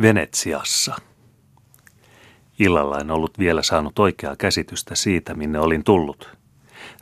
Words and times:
Venetsiassa. 0.00 0.96
Illalla 2.58 2.98
en 2.98 3.10
ollut 3.10 3.38
vielä 3.38 3.62
saanut 3.62 3.98
oikeaa 3.98 4.36
käsitystä 4.36 4.94
siitä, 4.94 5.34
minne 5.34 5.58
olin 5.58 5.84
tullut. 5.84 6.36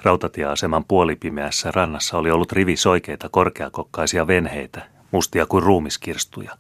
Rautatieaseman 0.03 0.85
puolipimeässä 0.85 1.71
rannassa 1.71 2.19
oli 2.19 2.31
ollut 2.31 2.53
rivi 2.53 2.77
soikeita 2.77 3.29
korkeakokkaisia 3.29 4.27
venheitä, 4.27 4.87
mustia 5.11 5.47
kuin 5.47 5.63
ruumiskirstuja. 5.63 6.57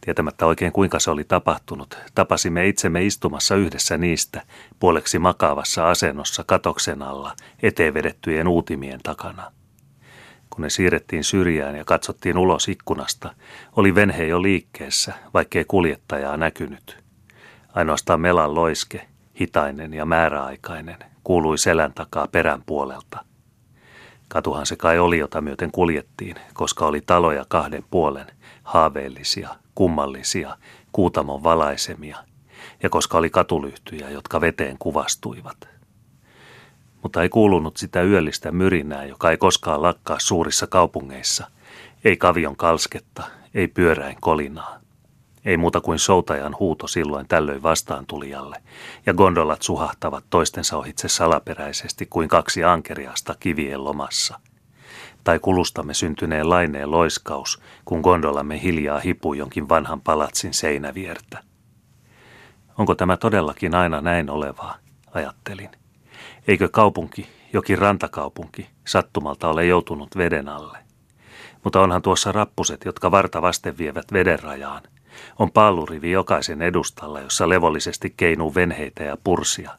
Tietämättä 0.00 0.46
oikein 0.46 0.72
kuinka 0.72 1.00
se 1.00 1.10
oli 1.10 1.24
tapahtunut, 1.24 1.98
tapasimme 2.14 2.68
itsemme 2.68 3.04
istumassa 3.04 3.56
yhdessä 3.56 3.98
niistä, 3.98 4.42
puoleksi 4.80 5.18
makaavassa 5.18 5.90
asennossa 5.90 6.44
katoksen 6.44 7.02
alla, 7.02 7.36
eteen 7.62 7.94
vedettyjen 7.94 8.48
uutimien 8.48 9.00
takana– 9.02 9.52
kun 10.54 10.62
ne 10.62 10.70
siirrettiin 10.70 11.24
syrjään 11.24 11.76
ja 11.76 11.84
katsottiin 11.84 12.38
ulos 12.38 12.68
ikkunasta, 12.68 13.34
oli 13.76 13.94
venhe 13.94 14.24
jo 14.24 14.42
liikkeessä, 14.42 15.12
vaikkei 15.34 15.64
kuljettajaa 15.64 16.36
näkynyt. 16.36 16.98
Ainoastaan 17.74 18.20
melan 18.20 18.54
loiske, 18.54 19.08
hitainen 19.40 19.94
ja 19.94 20.04
määräaikainen, 20.04 20.98
kuului 21.24 21.58
selän 21.58 21.92
takaa 21.92 22.26
perän 22.26 22.62
puolelta. 22.66 23.24
Katuhan 24.28 24.66
se 24.66 24.76
kai 24.76 24.98
oli, 24.98 25.18
jota 25.18 25.40
myöten 25.40 25.70
kuljettiin, 25.70 26.36
koska 26.54 26.86
oli 26.86 27.00
taloja 27.00 27.44
kahden 27.48 27.84
puolen, 27.90 28.26
haaveellisia, 28.62 29.48
kummallisia, 29.74 30.56
kuutamon 30.92 31.42
valaisemia, 31.42 32.18
ja 32.82 32.90
koska 32.90 33.18
oli 33.18 33.30
katulyhtyjä, 33.30 34.10
jotka 34.10 34.40
veteen 34.40 34.76
kuvastuivat 34.78 35.72
mutta 37.02 37.22
ei 37.22 37.28
kuulunut 37.28 37.76
sitä 37.76 38.02
yöllistä 38.02 38.52
myrinää, 38.52 39.04
joka 39.04 39.30
ei 39.30 39.36
koskaan 39.36 39.82
lakkaa 39.82 40.18
suurissa 40.20 40.66
kaupungeissa. 40.66 41.50
Ei 42.04 42.16
kavion 42.16 42.56
kalsketta, 42.56 43.22
ei 43.54 43.68
pyöräin 43.68 44.16
kolinaa. 44.20 44.78
Ei 45.44 45.56
muuta 45.56 45.80
kuin 45.80 45.98
soutajan 45.98 46.56
huuto 46.58 46.86
silloin 46.86 47.28
tällöin 47.28 47.62
vastaantulijalle, 47.62 48.62
ja 49.06 49.14
gondolat 49.14 49.62
suhahtavat 49.62 50.24
toistensa 50.30 50.76
ohitse 50.76 51.08
salaperäisesti 51.08 52.06
kuin 52.06 52.28
kaksi 52.28 52.64
ankeriasta 52.64 53.34
kivien 53.40 53.84
lomassa. 53.84 54.40
Tai 55.24 55.38
kulustamme 55.38 55.94
syntyneen 55.94 56.50
laineen 56.50 56.90
loiskaus, 56.90 57.60
kun 57.84 58.00
gondolamme 58.00 58.62
hiljaa 58.62 59.00
hipuu 59.00 59.34
jonkin 59.34 59.68
vanhan 59.68 60.00
palatsin 60.00 60.54
seinäviertä. 60.54 61.38
Onko 62.78 62.94
tämä 62.94 63.16
todellakin 63.16 63.74
aina 63.74 64.00
näin 64.00 64.30
olevaa, 64.30 64.76
ajattelin. 65.14 65.81
Eikö 66.48 66.68
kaupunki, 66.68 67.28
jokin 67.52 67.78
rantakaupunki, 67.78 68.68
sattumalta 68.86 69.48
ole 69.48 69.66
joutunut 69.66 70.16
veden 70.16 70.48
alle? 70.48 70.78
Mutta 71.64 71.80
onhan 71.80 72.02
tuossa 72.02 72.32
rappuset, 72.32 72.84
jotka 72.84 73.10
varta 73.10 73.42
vasten 73.42 73.78
vievät 73.78 74.12
veden 74.12 74.42
rajaan. 74.42 74.82
On 75.38 75.52
pallurivi 75.52 76.10
jokaisen 76.10 76.62
edustalla, 76.62 77.20
jossa 77.20 77.48
levollisesti 77.48 78.14
keinuu 78.16 78.54
venheitä 78.54 79.04
ja 79.04 79.16
pursia. 79.24 79.70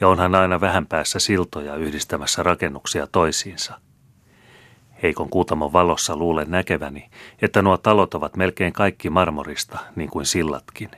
Ja 0.00 0.08
onhan 0.08 0.34
aina 0.34 0.60
vähän 0.60 0.86
päässä 0.86 1.18
siltoja 1.18 1.76
yhdistämässä 1.76 2.42
rakennuksia 2.42 3.06
toisiinsa. 3.06 3.80
Heikon 5.02 5.30
kuutamon 5.30 5.72
valossa 5.72 6.16
luulen 6.16 6.50
näkeväni, 6.50 7.10
että 7.42 7.62
nuo 7.62 7.76
talot 7.76 8.14
ovat 8.14 8.36
melkein 8.36 8.72
kaikki 8.72 9.10
marmorista, 9.10 9.78
niin 9.96 10.10
kuin 10.10 10.26
sillatkin. 10.26 10.90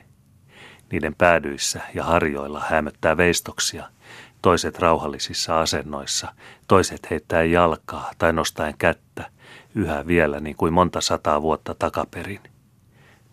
Niiden 0.91 1.15
päädyissä 1.15 1.81
ja 1.93 2.03
harjoilla 2.03 2.63
hämöttää 2.69 3.17
veistoksia– 3.17 3.87
toiset 4.41 4.79
rauhallisissa 4.79 5.61
asennoissa, 5.61 6.33
toiset 6.67 7.09
heittää 7.09 7.43
jalkaa 7.43 8.11
tai 8.17 8.33
nostaen 8.33 8.77
kättä, 8.77 9.29
yhä 9.75 10.07
vielä 10.07 10.39
niin 10.39 10.55
kuin 10.55 10.73
monta 10.73 11.01
sataa 11.01 11.41
vuotta 11.41 11.75
takaperin. 11.75 12.41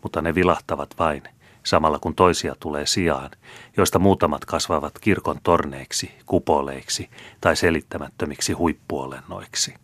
Mutta 0.02 0.22
ne 0.22 0.34
vilahtavat 0.34 0.94
vain, 0.98 1.22
samalla 1.62 1.98
kun 1.98 2.14
toisia 2.14 2.56
tulee 2.60 2.86
sijaan, 2.86 3.30
joista 3.76 3.98
muutamat 3.98 4.44
kasvavat 4.44 4.98
kirkon 4.98 5.40
torneiksi, 5.42 6.10
kupoleiksi 6.26 7.10
tai 7.40 7.56
selittämättömiksi 7.56 8.52
huippuolennoiksi. 8.52 9.74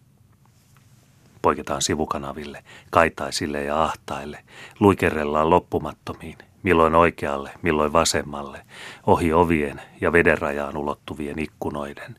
Poiketaan 1.42 1.82
sivukanaville, 1.82 2.64
kaitaisille 2.90 3.62
ja 3.62 3.82
ahtaille, 3.82 4.44
luikerellaan 4.80 5.50
loppumattomiin– 5.50 6.38
milloin 6.64 6.94
oikealle, 6.94 7.50
milloin 7.62 7.92
vasemmalle, 7.92 8.66
ohi 9.06 9.32
ovien 9.32 9.82
ja 10.00 10.12
vedenrajaan 10.12 10.76
ulottuvien 10.76 11.38
ikkunoiden. 11.38 12.16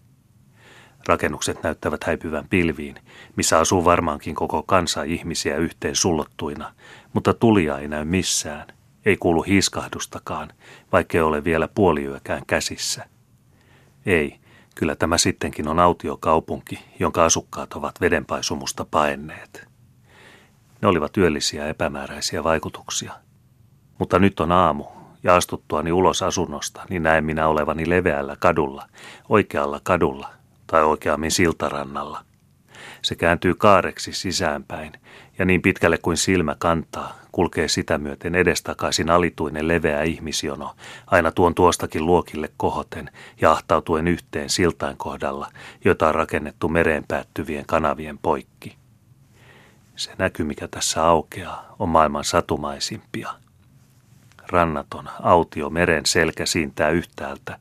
Rakennukset 1.07 1.63
näyttävät 1.63 2.03
häipyvän 2.03 2.47
pilviin, 2.50 2.95
missä 3.35 3.59
asuu 3.59 3.85
varmaankin 3.85 4.35
koko 4.35 4.63
kansa 4.63 5.03
ihmisiä 5.03 5.57
yhteen 5.57 5.95
sullottuina, 5.95 6.73
mutta 7.13 7.34
tulia 7.34 7.79
ei 7.79 7.88
näy 7.88 8.05
missään, 8.05 8.67
ei 9.05 9.17
kuulu 9.17 9.41
hiiskahdustakaan, 9.41 10.50
vaikkei 10.91 11.22
ole 11.22 11.44
vielä 11.44 11.67
puoliyökään 11.67 12.45
käsissä. 12.47 13.05
Ei, 14.05 14.39
kyllä 14.75 14.95
tämä 14.95 15.17
sittenkin 15.17 15.67
on 15.67 15.79
autiokaupunki, 15.79 16.79
jonka 17.00 17.25
asukkaat 17.25 17.73
ovat 17.73 18.01
vedenpaisumusta 18.01 18.85
paenneet. 18.91 19.67
Ne 20.81 20.88
olivat 20.88 21.11
työllisiä 21.11 21.67
epämääräisiä 21.67 22.44
vaikutuksia– 22.44 23.13
mutta 23.97 24.19
nyt 24.19 24.39
on 24.39 24.51
aamu, 24.51 24.85
ja 25.25 25.35
astuttuani 25.35 25.91
ulos 25.91 26.23
asunnosta, 26.23 26.81
niin 26.89 27.03
näen 27.03 27.25
minä 27.25 27.47
olevani 27.47 27.89
leveällä 27.89 28.35
kadulla, 28.39 28.88
oikealla 29.29 29.79
kadulla, 29.83 30.29
tai 30.67 30.83
oikeammin 30.83 31.31
siltarannalla. 31.31 32.25
Se 33.01 33.16
kääntyy 33.16 33.53
kaareksi 33.53 34.13
sisäänpäin, 34.13 34.94
ja 35.39 35.45
niin 35.45 35.61
pitkälle 35.61 35.97
kuin 35.97 36.17
silmä 36.17 36.55
kantaa, 36.59 37.16
kulkee 37.31 37.67
sitä 37.67 37.97
myöten 37.97 38.35
edestakaisin 38.35 39.09
alituinen 39.09 39.67
leveä 39.67 40.03
ihmisjono, 40.03 40.75
aina 41.07 41.31
tuon 41.31 41.55
tuostakin 41.55 42.05
luokille 42.05 42.50
kohoten 42.57 43.11
ja 43.41 43.51
ahtautuen 43.51 44.07
yhteen 44.07 44.50
siltain 44.50 44.97
kohdalla, 44.97 45.51
jota 45.85 46.07
on 46.07 46.16
rakennettu 46.16 46.69
mereen 46.69 47.03
päättyvien 47.07 47.66
kanavien 47.66 48.17
poikki. 48.17 48.75
Se 49.95 50.11
näky, 50.17 50.44
mikä 50.44 50.67
tässä 50.67 51.05
aukeaa, 51.05 51.75
on 51.79 51.89
maailman 51.89 52.23
satumaisimpia– 52.23 53.29
rannaton, 54.50 55.09
autio 55.23 55.69
meren 55.69 56.06
selkä 56.06 56.45
siintää 56.45 56.89
yhtäältä. 56.89 57.59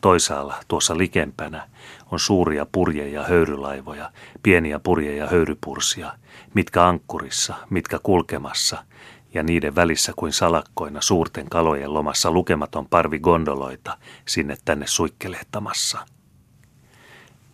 Toisaalla, 0.00 0.54
tuossa 0.68 0.98
likempänä, 0.98 1.68
on 2.10 2.18
suuria 2.18 2.66
purje- 2.72 3.08
ja 3.08 3.24
höyrylaivoja, 3.24 4.10
pieniä 4.42 4.78
purje- 4.78 5.16
ja 5.16 5.26
höyrypursia, 5.26 6.12
mitkä 6.54 6.86
ankkurissa, 6.86 7.54
mitkä 7.70 7.98
kulkemassa, 8.02 8.84
ja 9.34 9.42
niiden 9.42 9.74
välissä 9.74 10.12
kuin 10.16 10.32
salakkoina 10.32 11.00
suurten 11.00 11.48
kalojen 11.48 11.94
lomassa 11.94 12.30
lukematon 12.30 12.88
parvi 12.88 13.18
gondoloita 13.18 13.98
sinne 14.28 14.56
tänne 14.64 14.86
suikkelehtamassa. 14.86 15.98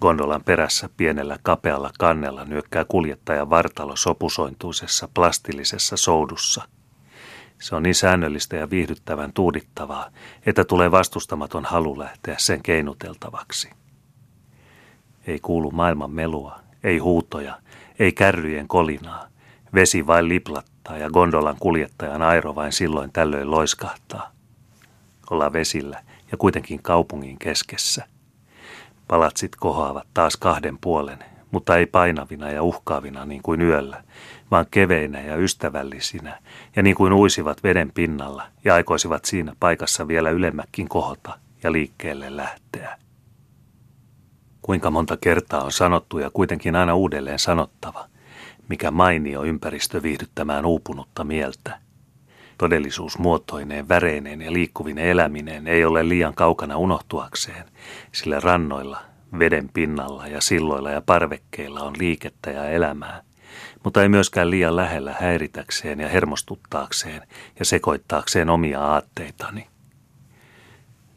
Gondolan 0.01 0.45
perässä 0.45 0.89
pienellä 0.97 1.39
kapealla 1.43 1.91
kannella 1.99 2.45
nyökkää 2.45 2.85
kuljettaja 2.85 3.51
vartalo 3.51 3.97
sopusointuisessa 3.97 5.09
plastillisessa 5.15 5.97
soudussa– 5.97 6.63
se 7.65 7.75
on 7.75 7.83
niin 7.83 7.95
säännöllistä 7.95 8.57
ja 8.57 8.71
viihdyttävän 8.71 9.33
tuudittavaa, 9.33 10.11
että 10.47 10.65
tulee 10.65 10.91
vastustamaton 10.91 11.65
halu 11.65 11.99
lähteä 11.99 12.35
sen 12.39 12.63
keinuteltavaksi. 12.63 13.71
Ei 15.27 15.39
kuulu 15.39 15.71
maailman 15.71 16.11
melua, 16.11 16.61
ei 16.83 16.99
huutoja, 16.99 17.59
ei 17.99 18.13
kärryjen 18.13 18.69
kolinaa. 18.69 19.27
Vesi 19.75 20.07
vain 20.07 20.29
liplattaa 20.29 20.99
ja 20.99 21.11
gondolan 21.11 21.57
kuljettajan 21.61 22.23
airo 22.23 22.55
vain 22.55 22.73
silloin 22.73 23.13
tällöin 23.13 23.51
loiskahtaa. 23.51 24.31
Ollaan 25.31 25.53
vesillä 25.53 26.03
ja 26.33 26.37
kuitenkin 26.37 26.83
kaupungin 26.83 27.39
keskessä. 27.39 28.05
Palatsit 29.09 29.57
kohoavat 29.57 30.07
taas 30.15 30.37
kahden 30.37 30.79
puolen, 30.81 31.25
mutta 31.55 31.77
ei 31.77 31.87
painavina 31.87 32.51
ja 32.51 32.63
uhkaavina 32.63 33.25
niin 33.25 33.43
kuin 33.43 33.61
yöllä, 33.61 34.05
vaan 34.51 34.67
keveinä 34.71 35.21
ja 35.21 35.37
ystävällisinä, 35.37 36.39
ja 36.77 36.83
niin 36.83 36.97
kuin 36.97 37.13
uisivat 37.13 37.63
veden 37.63 37.93
pinnalla 37.95 38.47
ja 38.65 38.75
aikoisivat 38.75 39.25
siinä 39.25 39.53
paikassa 39.61 40.09
vielä 40.09 40.31
ylemmäkin 40.31 40.89
kohota 40.89 41.39
ja 41.63 41.73
liikkeelle 41.73 42.37
lähteä. 42.37 42.99
Kuinka 44.63 44.91
monta 44.91 45.17
kertaa 45.17 45.65
on 45.65 45.73
sanottu 45.73 46.19
ja 46.19 46.31
kuitenkin 46.31 46.77
aina 46.77 46.95
uudelleen 46.95 47.39
sanottava, 47.39 48.07
mikä 48.69 48.91
mainio 48.91 49.45
ympäristö 49.45 50.03
viihdyttämään 50.03 50.67
uupunutta 50.67 51.25
mieltä. 51.25 51.79
Todellisuus 52.59 53.19
muotoineen, 53.19 53.89
väreineen 53.89 54.43
ja 54.43 54.53
liikkuvinen 54.53 55.05
eläminen 55.05 55.67
ei 55.67 55.85
ole 55.85 56.09
liian 56.09 56.35
kaukana 56.35 56.77
unohtuakseen, 56.77 57.65
sillä 58.13 58.41
rannoilla, 58.41 59.14
veden 59.39 59.69
pinnalla 59.75 60.27
ja 60.27 60.41
silloilla 60.41 60.91
ja 60.91 61.03
parvekkeilla 61.03 61.81
on 61.81 61.95
liikettä 61.99 62.51
ja 62.51 62.71
elämää– 62.71 63.23
mutta 63.85 64.03
ei 64.03 64.09
myöskään 64.09 64.51
liian 64.51 64.77
lähellä 64.77 65.15
häiritäkseen 65.21 66.01
ja 66.01 66.09
hermostuttaakseen 66.09 67.23
ja 67.59 67.65
sekoittaakseen 67.65 68.51
omia 68.51 68.81
aatteitani. 68.81 69.67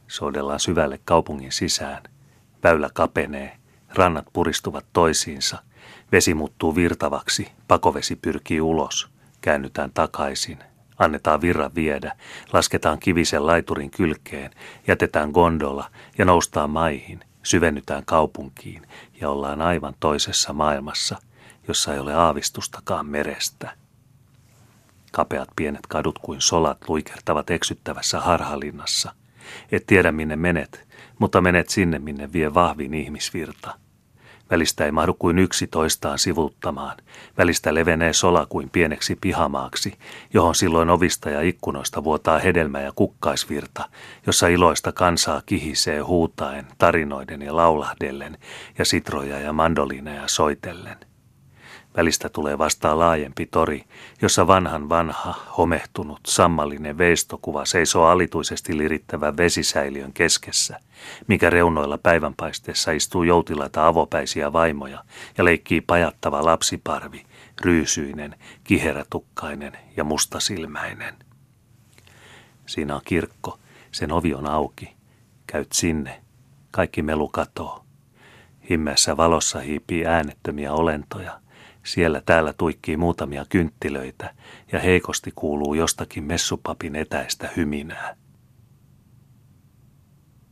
Soudellaan 0.07 0.59
syvälle 0.59 0.99
kaupungin 1.05 1.51
sisään. 1.51 2.03
Väylä 2.63 2.89
kapenee, 2.93 3.57
rannat 3.89 4.25
puristuvat 4.33 4.85
toisiinsa, 4.93 5.57
vesi 6.11 6.33
muuttuu 6.33 6.75
virtavaksi, 6.75 7.51
pakovesi 7.67 8.15
pyrkii 8.15 8.61
ulos, 8.61 9.09
käännytään 9.41 9.91
takaisin, 9.93 10.59
Annetaan 10.99 11.41
virran 11.41 11.75
viedä, 11.75 12.15
lasketaan 12.53 12.99
kivisen 12.99 13.47
laiturin 13.47 13.91
kylkeen, 13.91 14.51
jätetään 14.87 15.31
gondola 15.31 15.89
ja 16.17 16.25
noustaan 16.25 16.69
maihin, 16.69 17.19
syvennytään 17.47 18.05
kaupunkiin 18.05 18.87
ja 19.21 19.29
ollaan 19.29 19.61
aivan 19.61 19.95
toisessa 19.99 20.53
maailmassa, 20.53 21.17
jossa 21.67 21.93
ei 21.93 21.99
ole 21.99 22.13
aavistustakaan 22.13 23.05
merestä. 23.05 23.71
Kapeat 25.11 25.49
pienet 25.55 25.87
kadut 25.87 26.19
kuin 26.19 26.41
solat 26.41 26.77
luikertavat 26.89 27.49
eksyttävässä 27.49 28.19
harhalinnassa. 28.19 29.13
Et 29.71 29.83
tiedä 29.87 30.11
minne 30.11 30.35
menet, 30.35 30.87
mutta 31.19 31.41
menet 31.41 31.69
sinne, 31.69 31.99
minne 31.99 32.33
vie 32.33 32.53
vahvin 32.53 32.93
ihmisvirta– 32.93 33.73
Välistä 34.51 34.85
ei 34.85 34.91
mahdu 34.91 35.13
kuin 35.13 35.39
yksi 35.39 35.67
toistaan 35.67 36.19
sivuttamaan. 36.19 36.97
Välistä 37.37 37.73
levenee 37.73 38.13
sola 38.13 38.45
kuin 38.45 38.69
pieneksi 38.69 39.17
pihamaaksi, 39.21 39.93
johon 40.33 40.55
silloin 40.55 40.89
ovista 40.89 41.29
ja 41.29 41.41
ikkunoista 41.41 42.03
vuotaa 42.03 42.39
hedelmä 42.39 42.81
ja 42.81 42.91
kukkaisvirta, 42.95 43.89
jossa 44.25 44.47
iloista 44.47 44.91
kansaa 44.91 45.41
kihisee 45.45 45.99
huutaen, 45.99 46.65
tarinoiden 46.77 47.41
ja 47.41 47.55
laulahdellen 47.55 48.37
ja 48.77 48.85
sitroja 48.85 49.39
ja 49.39 49.53
mandolineja 49.53 50.23
soitellen. 50.27 50.97
Välistä 51.97 52.29
tulee 52.29 52.57
vastaan 52.57 52.99
laajempi 52.99 53.45
tori, 53.45 53.83
jossa 54.21 54.47
vanhan 54.47 54.89
vanha, 54.89 55.33
homehtunut, 55.57 56.19
sammallinen 56.27 56.97
veistokuva 56.97 57.65
seisoo 57.65 58.05
alituisesti 58.05 58.77
lirittävän 58.77 59.37
vesisäiliön 59.37 60.13
keskessä, 60.13 60.79
mikä 61.27 61.49
reunoilla 61.49 61.97
päivänpaisteessa 61.97 62.91
istuu 62.91 63.23
joutilaita 63.23 63.87
avopäisiä 63.87 64.53
vaimoja 64.53 65.03
ja 65.37 65.45
leikkii 65.45 65.81
pajattava 65.81 66.45
lapsiparvi, 66.45 67.25
ryysyinen, 67.61 68.35
kiherätukkainen 68.63 69.77
ja 69.97 70.03
mustasilmäinen. 70.03 71.15
Siinä 72.65 72.95
on 72.95 73.01
kirkko, 73.05 73.59
sen 73.91 74.11
ovi 74.11 74.33
on 74.33 74.47
auki. 74.47 74.93
Käyt 75.47 75.71
sinne, 75.71 76.21
kaikki 76.71 77.01
melu 77.01 77.27
katoo. 77.27 77.83
Himmeässä 78.69 79.17
valossa 79.17 79.59
hiipii 79.59 80.05
äänettömiä 80.05 80.73
olentoja– 80.73 81.39
siellä 81.87 82.21
täällä 82.25 82.53
tuikkii 82.53 82.97
muutamia 82.97 83.45
kynttilöitä 83.49 84.33
ja 84.71 84.79
heikosti 84.79 85.31
kuuluu 85.35 85.73
jostakin 85.73 86.23
messupapin 86.23 86.95
etäistä 86.95 87.49
hyminää. 87.57 88.15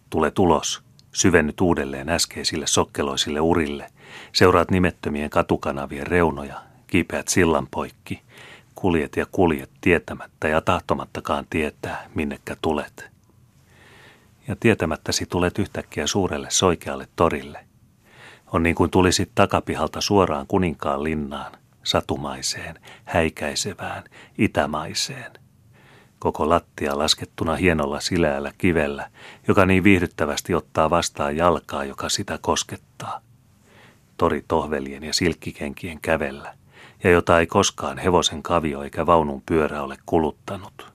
Tule 0.09 0.31
tulos, 0.31 0.83
syvennyt 1.13 1.61
uudelleen 1.61 2.09
äskeisille 2.09 2.67
sokkeloisille 2.67 3.39
urille, 3.39 3.91
seuraat 4.33 4.71
nimettömien 4.71 5.29
katukanavien 5.29 6.07
reunoja, 6.07 6.61
kiipeät 6.87 7.27
sillan 7.27 7.67
poikki, 7.71 8.21
kuljet 8.75 9.15
ja 9.17 9.25
kuljet 9.31 9.69
tietämättä 9.81 10.47
ja 10.47 10.61
tahtomattakaan 10.61 11.45
tietää, 11.49 12.09
minnekä 12.15 12.55
tulet. 12.61 13.09
Ja 14.47 14.55
tietämättäsi 14.59 15.25
tulet 15.25 15.59
yhtäkkiä 15.59 16.07
suurelle 16.07 16.47
soikealle 16.49 17.07
torille– 17.15 17.64
on 18.56 18.63
niin 18.63 18.75
kuin 18.75 18.92
tulisit 18.92 19.31
takapihalta 19.36 20.02
suoraan 20.02 20.48
kuninkaan 20.48 21.04
linnaan, 21.04 21.52
satumaiseen, 21.84 22.80
häikäisevään, 23.06 24.04
itämaiseen. 24.38 25.31
Koko 26.19 26.50
lattia 26.50 26.98
laskettuna 26.98 27.56
hienolla 27.56 28.00
sileällä 28.00 28.52
kivellä, 28.57 29.10
joka 29.48 29.66
niin 29.66 29.84
viihdyttävästi 29.84 30.54
ottaa 30.54 30.90
vastaan 30.90 31.38
jalkaa, 31.38 31.84
joka 31.84 32.10
sitä 32.10 32.40
koskettaa. 32.42 33.22
Tori 34.18 34.46
tohvelien 34.48 35.04
ja 35.04 35.13
silkkikenkien 35.13 36.02
kävellä, 36.02 36.54
ja 37.04 37.10
jota 37.12 37.40
ei 37.40 37.48
koskaan 37.48 37.98
hevosen 37.98 38.44
kavio 38.44 38.84
eikä 38.84 39.06
vaunun 39.06 39.42
pyörä 39.46 39.84
ole 39.84 39.98
kuluttanut. 40.06 40.94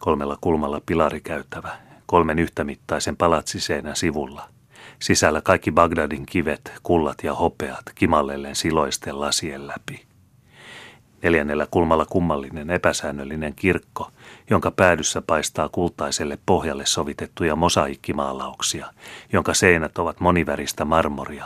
Kolmella 0.00 0.38
kulmalla 0.40 0.80
pilarikäytävä, 0.86 1.76
kolmen 2.06 2.38
yhtämittaisen 2.38 3.16
palatsiseinän 3.16 3.96
sivulla– 3.96 4.48
Sisällä 5.00 5.40
kaikki 5.40 5.72
Bagdadin 5.72 6.26
kivet, 6.26 6.72
kullat 6.82 7.18
ja 7.22 7.34
hopeat 7.34 7.84
kimallellen 7.94 8.56
siloisten 8.56 9.20
lasien 9.20 9.66
läpi. 9.66 10.09
Neljännellä 11.22 11.66
kulmalla 11.70 12.06
kummallinen 12.06 12.70
epäsäännöllinen 12.70 13.54
kirkko, 13.54 14.10
jonka 14.50 14.70
päädyssä 14.70 15.22
paistaa 15.22 15.68
kultaiselle 15.68 16.38
pohjalle 16.46 16.86
sovitettuja 16.86 17.56
mosaikkimaalauksia, 17.56 18.86
jonka 19.32 19.54
seinät 19.54 19.98
ovat 19.98 20.20
moniväristä 20.20 20.84
marmoria, 20.84 21.44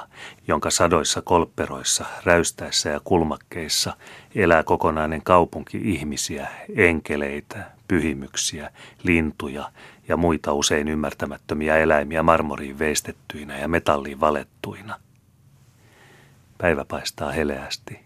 jonka 0.48 0.70
sadoissa 0.70 1.22
kolpperoissa, 1.22 2.04
räystäissä 2.24 2.90
ja 2.90 3.00
kulmakkeissa 3.04 3.96
elää 4.34 4.62
kokonainen 4.62 5.22
kaupunki 5.22 5.80
ihmisiä, 5.84 6.48
enkeleitä, 6.76 7.70
pyhimyksiä, 7.88 8.70
lintuja 9.02 9.70
ja 10.08 10.16
muita 10.16 10.52
usein 10.52 10.88
ymmärtämättömiä 10.88 11.76
eläimiä 11.78 12.22
marmoriin 12.22 12.78
veistettyinä 12.78 13.58
ja 13.58 13.68
metalliin 13.68 14.20
valettuina. 14.20 15.00
Päivä 16.58 16.84
paistaa 16.84 17.32
heleästi. 17.32 18.03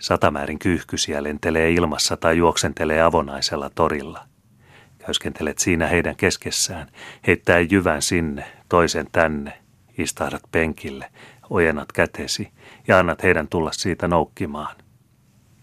Satamäärin 0.00 0.58
kyyhkysiä 0.58 1.22
lentelee 1.22 1.70
ilmassa 1.70 2.16
tai 2.16 2.36
juoksentelee 2.36 3.02
avonaisella 3.02 3.70
torilla. 3.74 4.24
Käyskentelet 4.98 5.58
siinä 5.58 5.86
heidän 5.86 6.16
keskessään, 6.16 6.88
heittää 7.26 7.60
jyvän 7.60 8.02
sinne, 8.02 8.44
toisen 8.68 9.06
tänne, 9.12 9.52
istahdat 9.98 10.42
penkille, 10.52 11.10
ojennat 11.50 11.92
kätesi 11.92 12.48
ja 12.88 12.98
annat 12.98 13.22
heidän 13.22 13.48
tulla 13.48 13.72
siitä 13.72 14.08
noukkimaan– 14.08 14.76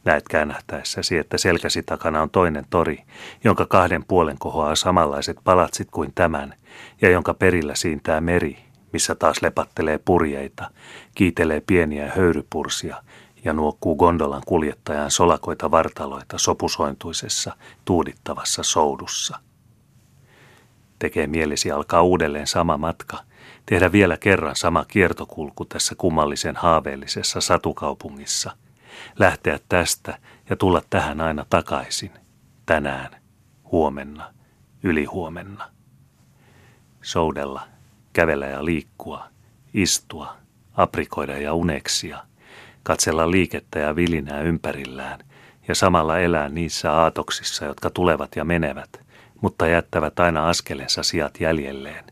Näet 0.07 0.23
käännähtäessäsi, 0.29 1.17
että 1.17 1.37
selkäsi 1.37 1.83
takana 1.83 2.21
on 2.21 2.29
toinen 2.29 2.65
tori, 2.69 3.03
jonka 3.43 3.65
kahden 3.65 4.03
puolen 4.07 4.37
kohoaa 4.39 4.75
samanlaiset 4.75 5.37
palatsit 5.43 5.87
kuin 5.91 6.11
tämän, 6.15 6.53
ja 7.01 7.09
jonka 7.09 7.33
perillä 7.33 7.75
siintää 7.75 8.21
meri, 8.21 8.57
missä 8.93 9.15
taas 9.15 9.41
lepattelee 9.41 9.97
purjeita, 10.05 10.71
kiitelee 11.15 11.61
pieniä 11.67 12.11
höyrypursia 12.15 13.03
ja 13.47 13.53
nuokkuu 13.53 13.95
gondolan 13.95 14.41
kuljettajan 14.45 15.11
solakoita 15.11 15.71
vartaloita 15.71 16.37
sopusointuisessa, 16.37 17.55
tuudittavassa 17.85 18.63
soudussa. 18.63 19.39
Tekee 20.99 21.27
mielesi 21.27 21.71
alkaa 21.71 22.01
uudelleen 22.01 22.47
sama 22.47 22.77
matka, 22.77 23.17
tehdä 23.65 23.91
vielä 23.91 24.17
kerran 24.17 24.55
sama 24.55 24.85
kiertokulku 24.85 25.65
tässä 25.65 25.95
kummallisen 25.95 26.55
haaveellisessa 26.55 27.41
satukaupungissa– 27.41 28.51
lähteä 29.19 29.59
tästä 29.69 30.17
ja 30.49 30.55
tulla 30.55 30.81
tähän 30.89 31.21
aina 31.21 31.45
takaisin. 31.49 32.11
Tänään, 32.65 33.21
huomenna, 33.71 34.33
ylihuomenna. 34.83 35.69
Soudella, 37.01 37.61
kävellä 38.13 38.45
ja 38.45 38.65
liikkua, 38.65 39.27
istua, 39.73 40.37
aprikoida 40.73 41.37
ja 41.37 41.53
uneksia, 41.53 42.23
katsella 42.87 43.31
liikettä 43.31 43.79
ja 43.79 43.95
vilinää 43.95 44.41
ympärillään 44.41 45.19
ja 45.67 45.75
samalla 45.75 46.19
elää 46.19 46.49
niissä 46.49 46.91
aatoksissa, 46.91 47.65
jotka 47.65 47.89
tulevat 47.89 48.35
ja 48.35 48.45
menevät, 48.45 48.89
mutta 49.41 49.67
jättävät 49.67 50.19
aina 50.19 50.49
askelensa 50.49 51.03
sijat 51.03 51.39
jäljelleen. 51.39 52.05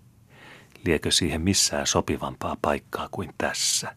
Liekö 0.85 1.11
siihen 1.11 1.41
missään 1.41 1.87
sopivampaa 1.87 2.57
paikkaa 2.61 3.07
kuin 3.11 3.29
tässä? 3.37 3.95